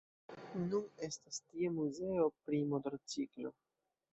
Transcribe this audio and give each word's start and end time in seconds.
Nun 0.69 0.87
estas 1.07 1.37
tie 1.51 1.71
muzeo 1.75 2.27
pri 2.49 2.63
Motorciklo. 2.73 3.57